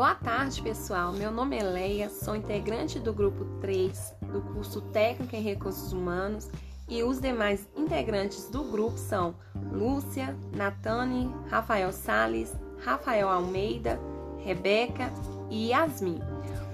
Boa 0.00 0.14
tarde, 0.14 0.62
pessoal. 0.62 1.12
Meu 1.12 1.30
nome 1.30 1.58
é 1.58 1.62
Leia, 1.62 2.08
sou 2.08 2.34
integrante 2.34 2.98
do 2.98 3.12
grupo 3.12 3.44
3 3.60 4.14
do 4.32 4.40
curso 4.40 4.80
Técnico 4.80 5.36
em 5.36 5.42
Recursos 5.42 5.92
Humanos 5.92 6.48
e 6.88 7.02
os 7.02 7.20
demais 7.20 7.68
integrantes 7.76 8.48
do 8.48 8.64
grupo 8.64 8.96
são 8.96 9.34
Lúcia, 9.70 10.34
Natane, 10.56 11.30
Rafael 11.50 11.92
Sales, 11.92 12.56
Rafael 12.82 13.28
Almeida, 13.28 14.00
Rebeca 14.38 15.12
e 15.50 15.68
Yasmin. 15.68 16.18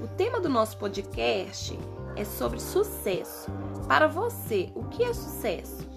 O 0.00 0.06
tema 0.16 0.38
do 0.38 0.48
nosso 0.48 0.78
podcast 0.78 1.76
é 2.14 2.24
sobre 2.24 2.60
sucesso. 2.60 3.50
Para 3.88 4.06
você, 4.06 4.70
o 4.72 4.84
que 4.84 5.02
é 5.02 5.12
sucesso? 5.12 5.95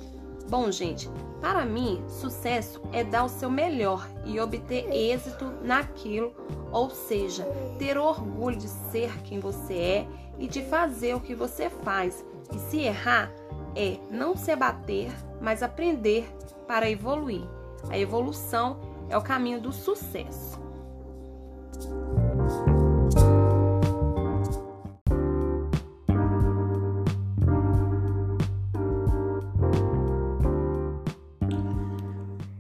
Bom, 0.50 0.72
gente, 0.72 1.08
para 1.40 1.64
mim, 1.64 2.04
sucesso 2.08 2.82
é 2.92 3.04
dar 3.04 3.24
o 3.24 3.30
seu 3.30 3.52
melhor 3.52 4.10
e 4.26 4.40
obter 4.40 4.92
êxito 4.92 5.46
naquilo, 5.62 6.34
ou 6.72 6.90
seja, 6.90 7.46
ter 7.78 8.00
orgulho 8.00 8.58
de 8.58 8.68
ser 8.68 9.16
quem 9.22 9.40
você 9.40 9.74
é 9.76 10.08
e 10.40 10.48
de 10.48 10.64
fazer 10.64 11.16
o 11.16 11.20
que 11.20 11.36
você 11.36 11.70
faz. 11.70 12.26
E 12.52 12.58
se 12.58 12.80
errar, 12.80 13.32
é 13.76 14.00
não 14.10 14.36
se 14.36 14.50
abater, 14.50 15.12
mas 15.40 15.62
aprender 15.62 16.28
para 16.68 16.90
evoluir. 16.90 17.44
A 17.88 17.98
evolução 17.98 18.80
é 19.08 19.16
o 19.16 19.22
caminho 19.22 19.62
do 19.62 19.72
sucesso. 19.72 20.60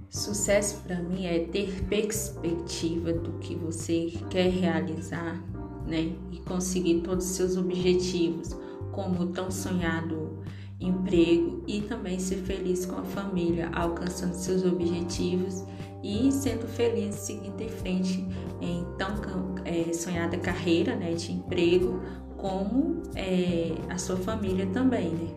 Sucesso 0.09 0.81
para 0.87 0.99
mim 1.01 1.27
é 1.27 1.45
ter 1.45 1.83
perspectiva 1.83 3.13
do 3.13 3.33
que 3.33 3.55
você 3.55 4.11
quer 4.29 4.49
realizar, 4.49 5.39
né? 5.85 6.13
E 6.31 6.39
conseguir 6.39 7.01
todos 7.01 7.25
os 7.25 7.31
seus 7.35 7.55
objetivos, 7.55 8.57
como 8.91 9.21
o 9.21 9.27
tão 9.27 9.51
sonhado 9.51 10.39
emprego 10.79 11.63
e 11.67 11.81
também 11.81 12.17
ser 12.19 12.37
feliz 12.37 12.87
com 12.87 12.99
a 12.99 13.03
família, 13.03 13.69
alcançando 13.73 14.33
seus 14.33 14.65
objetivos 14.65 15.63
e 16.01 16.31
sendo 16.31 16.67
feliz 16.67 17.15
seguindo 17.15 17.61
em 17.61 17.69
frente 17.69 18.25
em 18.61 18.85
tão 18.97 19.15
é, 19.63 19.93
sonhada 19.93 20.37
carreira 20.37 20.95
né, 20.95 21.13
de 21.13 21.33
emprego, 21.33 22.01
como 22.37 23.03
é, 23.15 23.75
a 23.89 23.97
sua 23.97 24.15
família 24.15 24.65
também, 24.67 25.09
né? 25.09 25.27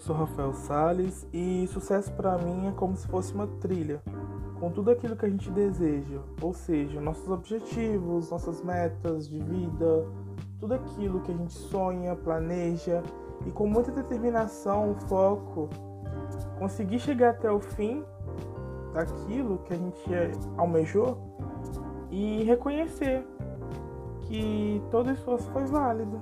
Eu 0.00 0.04
sou 0.04 0.16
Rafael 0.16 0.54
Sales 0.54 1.28
e 1.30 1.66
sucesso 1.66 2.10
para 2.12 2.38
mim 2.38 2.68
é 2.68 2.72
como 2.72 2.96
se 2.96 3.06
fosse 3.06 3.34
uma 3.34 3.46
trilha, 3.46 4.00
com 4.58 4.70
tudo 4.70 4.90
aquilo 4.90 5.14
que 5.14 5.26
a 5.26 5.28
gente 5.28 5.50
deseja, 5.50 6.20
ou 6.40 6.54
seja, 6.54 6.98
nossos 7.02 7.28
objetivos, 7.28 8.30
nossas 8.30 8.64
metas 8.64 9.28
de 9.28 9.38
vida, 9.38 10.06
tudo 10.58 10.72
aquilo 10.72 11.20
que 11.20 11.30
a 11.30 11.36
gente 11.36 11.52
sonha, 11.52 12.16
planeja 12.16 13.02
e 13.44 13.50
com 13.50 13.66
muita 13.66 13.92
determinação, 13.92 14.96
foco, 15.06 15.68
conseguir 16.58 16.98
chegar 16.98 17.32
até 17.32 17.52
o 17.52 17.60
fim 17.60 18.02
daquilo 18.94 19.58
que 19.58 19.74
a 19.74 19.76
gente 19.76 20.10
almejou 20.56 21.18
e 22.10 22.42
reconhecer 22.44 23.22
que 24.22 24.82
todo 24.90 25.10
esforço 25.10 25.50
foi 25.50 25.66
válido. 25.66 26.18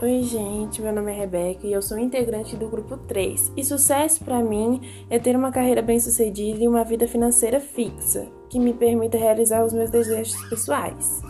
Oi, 0.00 0.22
gente, 0.22 0.80
meu 0.80 0.92
nome 0.92 1.10
é 1.10 1.14
Rebeca 1.16 1.66
e 1.66 1.72
eu 1.72 1.82
sou 1.82 1.98
integrante 1.98 2.54
do 2.54 2.68
grupo 2.68 2.96
3. 2.96 3.54
E 3.56 3.64
sucesso 3.64 4.22
para 4.24 4.40
mim 4.40 4.80
é 5.10 5.18
ter 5.18 5.34
uma 5.34 5.50
carreira 5.50 5.82
bem-sucedida 5.82 6.62
e 6.62 6.68
uma 6.68 6.84
vida 6.84 7.08
financeira 7.08 7.58
fixa, 7.58 8.28
que 8.48 8.60
me 8.60 8.72
permita 8.72 9.18
realizar 9.18 9.64
os 9.64 9.72
meus 9.72 9.90
desejos 9.90 10.40
pessoais. 10.48 11.20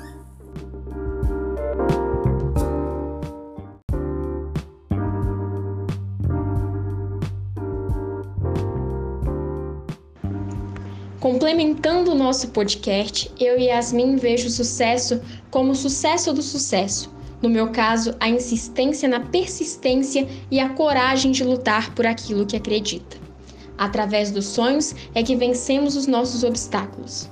Complementando 11.19 12.12
o 12.12 12.15
nosso 12.15 12.49
podcast, 12.49 13.33
eu 13.41 13.59
e 13.59 13.69
Yasmin 13.69 14.17
vejo 14.17 14.49
o 14.49 14.50
sucesso 14.50 15.23
como 15.50 15.73
o 15.73 15.75
sucesso 15.75 16.35
do 16.35 16.43
sucesso 16.43 17.17
no 17.41 17.49
meu 17.49 17.71
caso, 17.71 18.15
a 18.19 18.28
insistência 18.28 19.09
na 19.09 19.21
persistência 19.21 20.26
e 20.50 20.59
a 20.59 20.71
coragem 20.71 21.31
de 21.31 21.44
lutar 21.44 21.94
por 21.94 22.06
aquilo 22.06 22.47
que 22.47 22.56
acredita. 22.56 23.16
Através 23.76 24.32
dos 24.32 24.47
sonhos 24.47 24.94
é 25.15 25.22
que 25.22 25.37
vencemos 25.37 25.94
os 25.94 26.06
nossos 26.06 26.43
obstáculos. 26.43 27.31